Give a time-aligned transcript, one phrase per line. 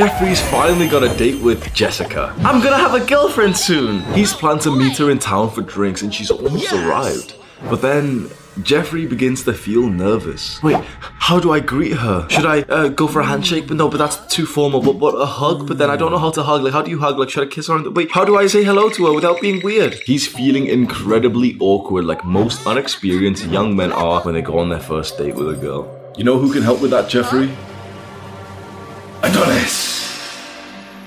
[0.00, 2.32] Jeffrey's finally got a date with Jessica.
[2.44, 4.02] I'm gonna have a girlfriend soon.
[4.14, 7.34] He's planned to meet her in town for drinks and she's almost arrived.
[7.68, 8.30] But then
[8.62, 10.62] Jeffrey begins to feel nervous.
[10.62, 12.28] Wait, how do I greet her?
[12.30, 13.66] Should I uh, go for a handshake?
[13.66, 14.80] But no, but that's too formal.
[14.80, 15.66] But what a hug?
[15.66, 16.62] But then I don't know how to hug.
[16.62, 17.18] Like, how do you hug?
[17.18, 17.74] Like, should I kiss her?
[17.74, 19.94] On the- Wait, how do I say hello to her without being weird?
[20.06, 24.78] He's feeling incredibly awkward, like most unexperienced young men are when they go on their
[24.78, 25.90] first date with a girl.
[26.16, 27.50] You know who can help with that, Jeffrey?
[29.22, 29.49] Adonis!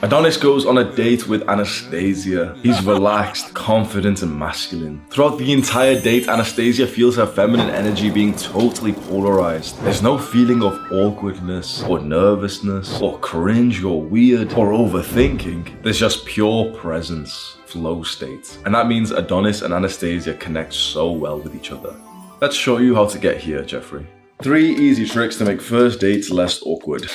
[0.03, 2.57] Adonis goes on a date with Anastasia.
[2.61, 5.01] He's relaxed, confident, and masculine.
[5.09, 9.81] Throughout the entire date, Anastasia feels her feminine energy being totally polarized.
[9.81, 15.81] There's no feeling of awkwardness, or nervousness, or cringe, or weird, or overthinking.
[15.83, 18.57] There's just pure presence, flow state.
[18.65, 21.95] And that means Adonis and Anastasia connect so well with each other.
[22.41, 24.05] Let's show you how to get here, Jeffrey.
[24.41, 27.09] Three easy tricks to make first dates less awkward.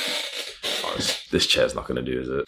[1.30, 2.44] This, chair's not gonna do, is it?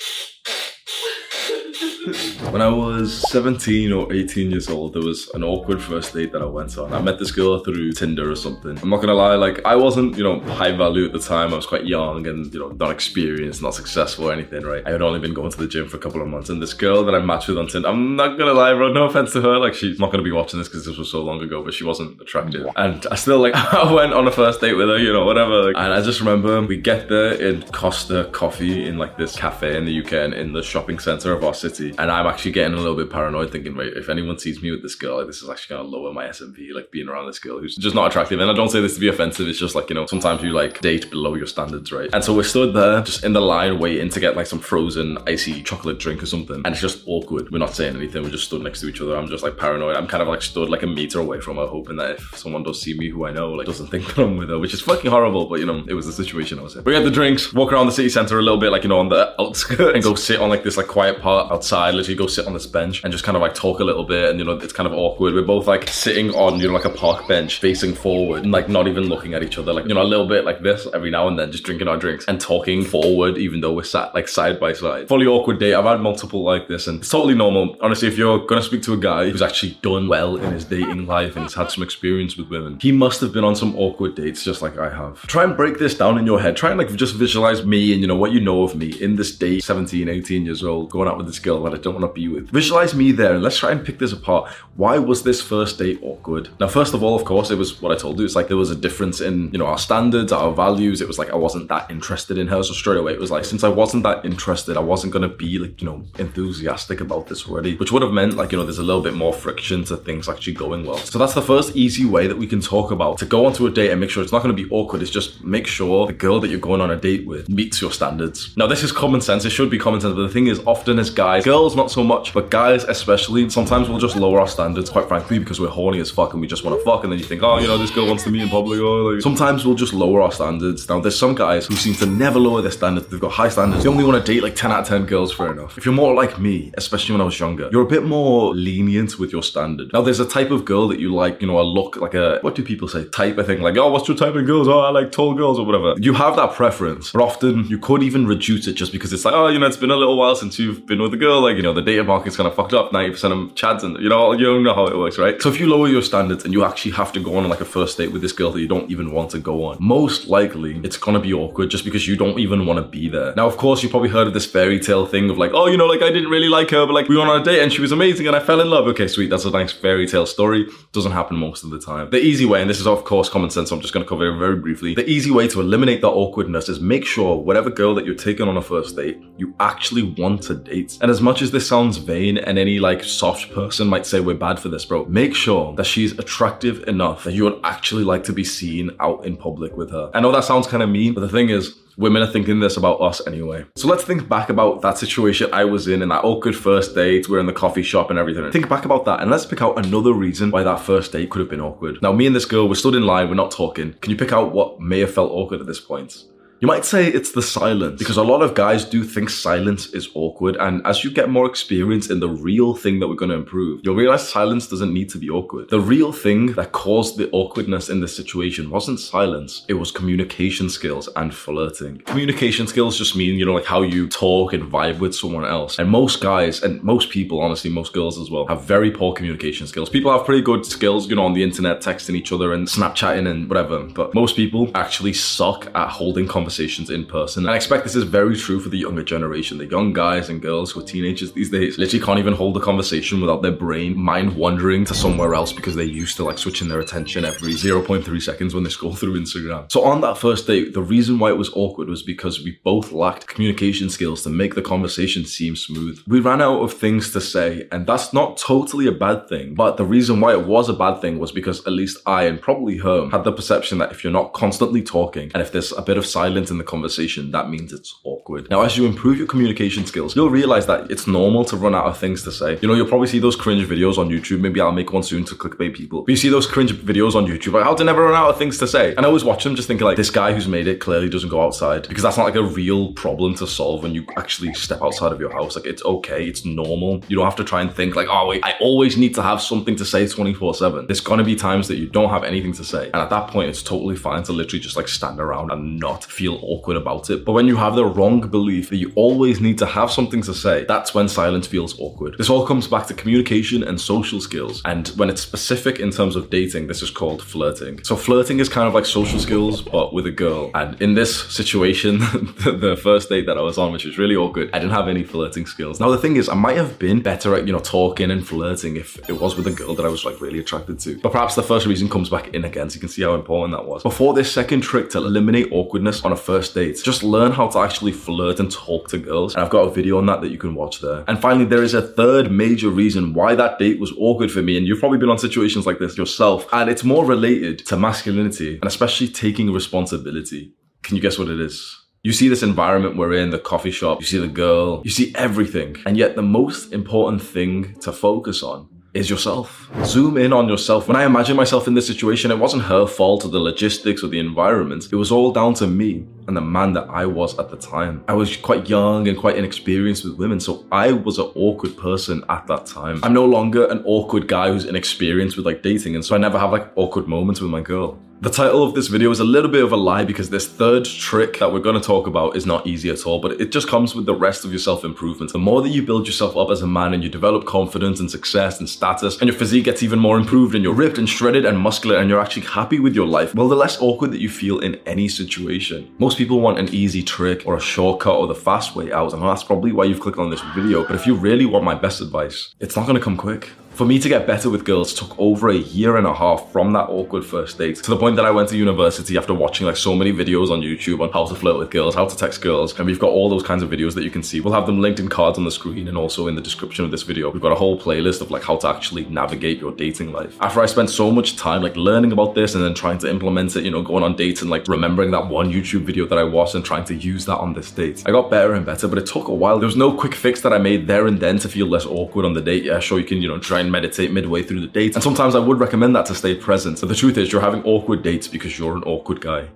[2.50, 6.43] When I was 17 or 18 years old, there was an awkward first date that
[6.43, 6.93] I went on.
[6.93, 8.78] I met this girl through Tinder or something.
[8.82, 11.53] I'm not gonna lie, like I wasn't, you know, high value at the time.
[11.53, 14.82] I was quite young and, you know, not experienced, not successful or anything, right?
[14.87, 16.50] I had only been going to the gym for a couple of months.
[16.50, 19.04] And this girl that I matched with on Tinder, I'm not gonna lie, bro, no
[19.04, 19.59] offense to her.
[19.59, 21.84] Like she's not gonna be watching this because this was so long ago, but she
[21.84, 22.66] wasn't attractive.
[22.77, 25.69] And I still like I went on a first date with her, you know, whatever.
[25.69, 29.84] And I just remember we get there in Costa Coffee in like this cafe in
[29.84, 31.94] the UK and in the shopping center of our city.
[32.00, 34.81] And I'm actually getting a little bit paranoid thinking, wait, if anyone sees me with
[34.81, 37.59] this girl, like, this is actually gonna lower my SMV, like being around this girl
[37.59, 38.41] who's just not attractive.
[38.41, 40.53] And I don't say this to be offensive, it's just like, you know, sometimes you
[40.53, 42.09] like date below your standards, right?
[42.15, 45.19] And so we're stood there just in the line waiting to get like some frozen
[45.27, 46.56] icy chocolate drink or something.
[46.65, 47.50] And it's just awkward.
[47.50, 49.15] We're not saying anything, we're just stood next to each other.
[49.15, 49.97] I'm just like paranoid.
[49.97, 52.62] I'm kind of like stood like a meter away from her, hoping that if someone
[52.62, 54.81] does see me who I know, like doesn't think that I'm with her, which is
[54.81, 56.84] fucking horrible, but you know, it was the situation I was in.
[56.84, 59.00] We had the drinks, walk around the city center a little bit, like, you know,
[59.00, 62.26] on the outskirts and go sit on like this like quiet part outside, literally go
[62.26, 64.44] sit on this bench and just kind of like talk a little bit and you
[64.44, 65.32] know it's kind of awkward.
[65.32, 68.68] We're both like sitting on you know like a park bench facing forward and like
[68.68, 71.10] not even looking at each other like you know a little bit like this every
[71.10, 74.28] now and then just drinking our drinks and talking forward even though we're sat like
[74.28, 75.08] side by side.
[75.08, 77.76] Fully awkward date I've had multiple like this and it's totally normal.
[77.80, 81.06] Honestly if you're gonna speak to a guy who's actually done well in his dating
[81.06, 84.14] life and he's had some experience with women he must have been on some awkward
[84.14, 85.26] dates just like I have.
[85.26, 86.56] Try and break this down in your head.
[86.56, 89.16] Try and like just visualize me and you know what you know of me in
[89.16, 92.06] this date 17 18 years old going out with this girl that I don't want
[92.06, 94.50] to be with visualize me there and let's try and pick this apart.
[94.76, 96.48] Why was this first date awkward?
[96.58, 98.25] Now, first of all, of course, it was what I told you.
[98.25, 101.00] It's like there was a difference in, you know, our standards, our values.
[101.00, 102.62] It was like I wasn't that interested in her.
[102.62, 105.34] So straight away, it was like, since I wasn't that interested, I wasn't going to
[105.34, 108.65] be like, you know, enthusiastic about this already, which would have meant like, you know,
[108.65, 110.98] there's a little bit more friction to things actually going well.
[110.98, 113.71] So that's the first easy way that we can talk about to go onto a
[113.71, 115.03] date and make sure it's not going to be awkward.
[115.03, 117.92] Is just make sure the girl that you're going on a date with meets your
[117.92, 118.56] standards.
[118.56, 119.45] Now, this is common sense.
[119.45, 120.15] It should be common sense.
[120.15, 123.51] But the thing is, often as guys, girls Girls, not so much, but guys especially,
[123.51, 126.47] sometimes we'll just lower our standards, quite frankly, because we're horny as fuck and we
[126.47, 128.30] just want to fuck, and then you think, oh, you know, this girl wants to
[128.30, 128.80] meet in public.
[128.80, 130.89] Or like, sometimes we'll just lower our standards.
[130.89, 133.09] Now, there's some guys who seem to never lower their standards.
[133.09, 133.84] They've got high standards.
[133.84, 135.77] They only want to date like 10 out of 10 girls, fair enough.
[135.77, 139.18] If you're more like me, especially when I was younger, you're a bit more lenient
[139.18, 139.92] with your standard.
[139.92, 142.39] Now, there's a type of girl that you like, you know, a look like a,
[142.41, 143.04] what do people say?
[143.10, 144.66] Type, I think, like, oh, what's your type of girls?
[144.66, 145.95] Oh, I like tall girls or whatever.
[145.98, 149.34] You have that preference, but often you could even reduce it just because it's like,
[149.34, 151.42] oh, you know, it's been a little while since you've been with a girl.
[151.42, 152.92] Like, you know, the dating market's kind of fucked up.
[152.92, 155.41] 90% of chads and, you know, you don't know how it works, right?
[155.41, 157.64] So if you lower your standards and you actually have to go on like a
[157.64, 160.80] first date with this girl that you don't even want to go on, most likely
[160.82, 163.34] it's gonna be awkward just because you don't even want to be there.
[163.34, 165.76] Now, of course, you probably heard of this fairy tale thing of like, oh, you
[165.76, 167.72] know, like I didn't really like her, but like we went on a date and
[167.72, 168.86] she was amazing and I fell in love.
[168.88, 169.30] Okay, sweet.
[169.30, 170.66] That's a nice fairy tale story.
[170.92, 172.10] Doesn't happen most of the time.
[172.10, 174.26] The easy way, and this is of course common sense, so I'm just gonna cover
[174.26, 174.94] it very briefly.
[174.94, 178.48] The easy way to eliminate that awkwardness is make sure whatever girl that you're taking
[178.48, 180.98] on a first date, you actually want to date.
[181.00, 184.34] And as much as this sounds vain and any like soft person might say we're
[184.34, 188.25] bad for this, bro, make sure that she's attractive enough that you would actually like
[188.25, 190.10] to be seen out in public with her.
[190.15, 192.77] I know that sounds kind of mean, but the thing is, women are thinking this
[192.77, 193.65] about us anyway.
[193.77, 197.28] So let's think back about that situation I was in in that awkward first date.
[197.28, 198.51] We're in the coffee shop and everything.
[198.51, 201.41] Think back about that and let's pick out another reason why that first date could
[201.41, 202.01] have been awkward.
[202.03, 203.93] Now, me and this girl, we're stood in line, we're not talking.
[204.01, 206.25] Can you pick out what may have felt awkward at this point?
[206.60, 210.10] You might say it's the silence, because a lot of guys do think silence is
[210.12, 213.34] awkward, and as you get more experience in the real thing that we're going to
[213.34, 215.71] improve, you'll realize silence doesn't need to be awkward.
[215.71, 220.68] The real thing that caused the awkwardness in this situation wasn't silence, it was communication
[220.68, 222.01] skills and flirting.
[222.01, 225.78] Communication skills just mean, you know, like how you talk and vibe with someone else.
[225.78, 229.66] And most guys, and most people, honestly, most girls as well, have very poor communication
[229.66, 229.89] skills.
[229.89, 233.27] People have pretty good skills, you know, on the internet, texting each other and Snapchatting
[233.27, 237.44] and whatever, but most people actually suck at holding conversations conversations in person.
[237.44, 239.58] And I expect this is very true for the younger generation.
[239.58, 242.60] The young guys and girls who are teenagers these days literally can't even hold a
[242.60, 246.66] conversation without their brain mind wandering to somewhere else because they're used to like switching
[246.66, 249.70] their attention every 0.3 seconds when they scroll through Instagram.
[249.70, 252.91] So on that first date, the reason why it was awkward was because we both
[252.91, 256.02] lacked communication skills to make the conversation seem smooth.
[256.08, 259.54] We ran out of things to say, and that's not totally a bad thing.
[259.54, 262.40] But the reason why it was a bad thing was because at least I and
[262.40, 265.82] probably her had the perception that if you're not constantly talking and if there's a
[265.82, 268.49] bit of silence in the conversation, that means it's awkward.
[268.50, 271.87] Now, as you improve your communication skills, you'll realize that it's normal to run out
[271.87, 272.57] of things to say.
[272.62, 274.38] You know, you'll probably see those cringe videos on YouTube.
[274.38, 276.02] Maybe I'll make one soon to clickbait people.
[276.02, 278.38] But you see those cringe videos on YouTube, like how to never run out of
[278.38, 278.95] things to say.
[278.95, 281.31] And I always watch them just thinking like, this guy who's made it clearly doesn't
[281.31, 284.83] go outside because that's not like a real problem to solve when you actually step
[284.83, 285.57] outside of your house.
[285.57, 287.02] Like it's okay, it's normal.
[287.09, 289.40] You don't have to try and think like, oh wait, I always need to have
[289.40, 290.87] something to say 24 7.
[290.87, 292.87] There's gonna be times that you don't have anything to say.
[292.87, 296.04] And at that point, it's totally fine to literally just like stand around and not
[296.04, 297.25] feel awkward about it.
[297.25, 300.35] But when you have the wrong belief that you always need to have something to
[300.35, 302.16] say, that's when silence feels awkward.
[302.18, 304.62] This all comes back to communication and social skills.
[304.64, 307.82] And when it's specific in terms of dating, this is called flirting.
[307.85, 310.50] So flirting is kind of like social skills, but with a girl.
[310.54, 314.50] And in this situation, the first date that I was on, which was really awkward,
[314.52, 315.80] I didn't have any flirting skills.
[315.80, 318.76] Now the thing is, I might have been better at, you know, talking and flirting
[318.76, 320.99] if it was with a girl that I was like really attracted to.
[321.00, 323.56] But perhaps the first reason comes back in again, so you can see how important
[323.56, 323.83] that was.
[323.83, 327.59] Before this second trick to eliminate awkwardness on a first date, just learn how to
[327.59, 329.35] actually flirt and talk to girls.
[329.35, 331.05] And I've got a video on that that you can watch there.
[331.09, 334.57] And finally, there is a third major reason why that date was awkward for me.
[334.57, 336.47] And you've probably been on situations like this yourself.
[336.52, 340.55] And it's more related to masculinity and especially taking responsibility.
[340.83, 341.76] Can you guess what it is?
[342.02, 345.12] You see this environment we're in, the coffee shop, you see the girl, you see
[345.14, 345.76] everything.
[345.85, 349.71] And yet the most important thing to focus on is yourself.
[349.85, 350.88] Zoom in on yourself.
[350.88, 354.09] When I imagine myself in this situation, it wasn't her fault or the logistics or
[354.09, 354.88] the environment.
[354.90, 358.04] It was all down to me and the man that I was at the time.
[358.09, 362.25] I was quite young and quite inexperienced with women, so I was an awkward person
[362.29, 363.00] at that time.
[363.05, 366.38] I'm no longer an awkward guy who's inexperienced with like dating, and so I never
[366.38, 367.99] have like awkward moments with my girl.
[368.23, 370.85] The title of this video is a little bit of a lie because this third
[370.85, 373.67] trick that we're going to talk about is not easy at all, but it just
[373.67, 375.33] comes with the rest of your self-improvement.
[375.33, 378.11] The more that you build yourself up as a man and you develop confidence and
[378.11, 381.47] success and status and your physique gets even more improved and you're ripped and shredded
[381.47, 384.29] and muscular and you're actually happy with your life, well, the less awkward that you
[384.29, 385.91] feel in any situation.
[385.99, 389.23] Most people want an easy trick or a shortcut or the fast way out and
[389.23, 390.87] that's probably why you've clicked on this video.
[390.87, 393.49] But if you really want my best advice, it's not going to come quick.
[393.81, 396.75] For me to get better with girls took over a year and a half from
[396.75, 399.79] that awkward first date to the point that I went to university after watching like
[399.79, 402.79] so many videos on YouTube on how to flirt with girls, how to text girls,
[402.79, 404.43] and we've got all those kinds of videos that you can see.
[404.43, 406.91] We'll have them linked in cards on the screen and also in the description of
[406.91, 407.31] this video.
[407.31, 410.37] We've got a whole playlist of like how to actually navigate your dating life.
[410.43, 413.57] After I spent so much time like learning about this and then trying to implement
[413.57, 416.25] it, you know, going on dates and like remembering that one YouTube video that I
[416.25, 418.03] watched and trying to use that on this date.
[418.05, 419.59] I got better and better, but it took a while.
[419.59, 422.27] There was no quick fix that I made there and then to feel less awkward
[422.27, 422.65] on the date.
[422.65, 424.95] Yeah, sure, you can, you know, try and meditate midway through the date.
[424.95, 426.81] And sometimes I would recommend that to stay present.
[426.81, 429.49] But the truth is, you're having awkward dates because you're an awkward guy.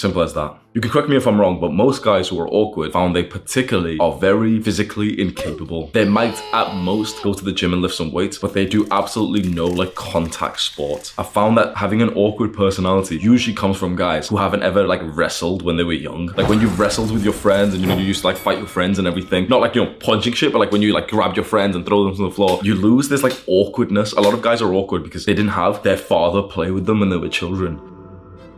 [0.00, 0.56] Simple as that.
[0.72, 3.22] You can correct me if I'm wrong, but most guys who are awkward found they
[3.22, 5.88] particularly are very physically incapable.
[5.88, 8.88] They might at most go to the gym and lift some weights, but they do
[8.90, 11.12] absolutely no like contact sport.
[11.18, 15.02] I found that having an awkward personality usually comes from guys who haven't ever like
[15.02, 16.28] wrestled when they were young.
[16.28, 18.56] Like when you've wrestled with your friends and you know you used to like fight
[18.56, 19.48] your friends and everything.
[19.48, 21.84] Not like you know punching shit, but like when you like grab your friends and
[21.84, 24.12] throw them to the floor, you lose this like awkwardness.
[24.12, 27.00] A lot of guys are awkward because they didn't have their father play with them
[27.00, 27.99] when they were children.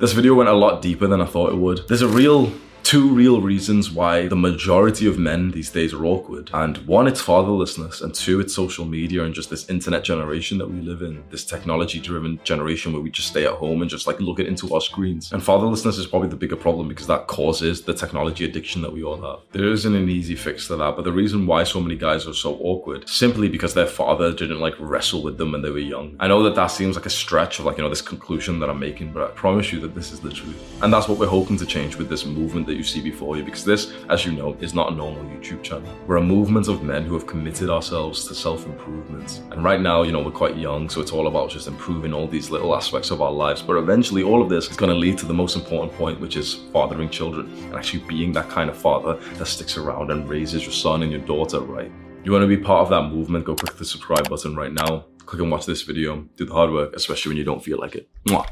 [0.03, 1.87] This video went a lot deeper than I thought it would.
[1.87, 2.51] There's a real
[2.93, 6.51] two real reasons why the majority of men these days are awkward.
[6.53, 10.69] And one, it's fatherlessness, and two, it's social media and just this internet generation that
[10.69, 14.07] we live in, this technology driven generation where we just stay at home and just
[14.07, 15.33] like look it into our screens.
[15.33, 19.03] And fatherlessness is probably the bigger problem because that causes the technology addiction that we
[19.03, 19.41] all have.
[19.53, 22.35] There isn't an easy fix to that, but the reason why so many guys are
[22.35, 26.15] so awkward simply because their father didn't like wrestle with them when they were young.
[26.21, 28.69] I know that that seems like a stretch of like, you know, this conclusion that
[28.69, 30.61] I'm making, but I promise you that this is the truth.
[30.83, 33.43] And that's what we're hoping to change with this movement that you see before you
[33.43, 35.93] because this, as you know, is not a normal YouTube channel.
[36.07, 39.43] We're a movement of men who have committed ourselves to self improvement.
[39.51, 42.27] And right now, you know, we're quite young, so it's all about just improving all
[42.27, 43.63] these little aspects of our lives.
[43.63, 46.37] But eventually, all of this is going to lead to the most important point, which
[46.37, 50.63] is fathering children and actually being that kind of father that sticks around and raises
[50.63, 51.91] your son and your daughter right.
[52.25, 53.45] You want to be part of that movement?
[53.45, 55.07] Go click the subscribe button right now.
[55.27, 56.23] Click and watch this video.
[56.37, 58.09] Do the hard work, especially when you don't feel like it.
[58.29, 58.47] Mwah.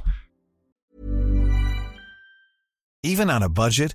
[3.02, 3.94] Even on a budget,